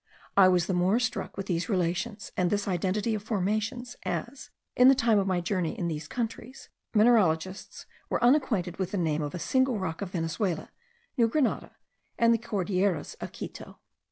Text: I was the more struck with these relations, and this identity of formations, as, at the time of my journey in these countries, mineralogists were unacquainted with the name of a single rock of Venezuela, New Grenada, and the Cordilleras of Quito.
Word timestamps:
I 0.35 0.47
was 0.47 0.65
the 0.65 0.73
more 0.73 0.97
struck 0.99 1.37
with 1.37 1.45
these 1.45 1.69
relations, 1.69 2.31
and 2.35 2.49
this 2.49 2.67
identity 2.67 3.13
of 3.13 3.21
formations, 3.21 3.95
as, 4.01 4.49
at 4.75 4.87
the 4.87 4.95
time 4.95 5.19
of 5.19 5.27
my 5.27 5.41
journey 5.41 5.77
in 5.77 5.89
these 5.89 6.07
countries, 6.07 6.69
mineralogists 6.95 7.85
were 8.09 8.23
unacquainted 8.23 8.77
with 8.77 8.89
the 8.89 8.97
name 8.97 9.21
of 9.21 9.35
a 9.35 9.37
single 9.37 9.77
rock 9.77 10.01
of 10.01 10.13
Venezuela, 10.13 10.71
New 11.17 11.27
Grenada, 11.27 11.75
and 12.17 12.33
the 12.33 12.39
Cordilleras 12.39 13.13
of 13.21 13.31
Quito. 13.31 13.77